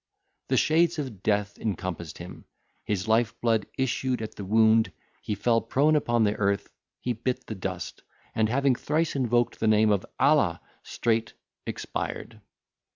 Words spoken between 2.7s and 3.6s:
his life